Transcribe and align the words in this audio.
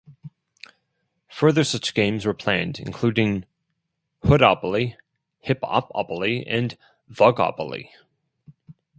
Further 1.29 1.63
such 1.63 1.93
games 1.93 2.25
were 2.25 2.33
planned, 2.33 2.79
including 2.79 3.45
"Hoodopoly", 4.23 4.95
"Hiphopopoly", 5.45 6.43
and 6.47 6.75
"Thugopoly". 7.11 7.89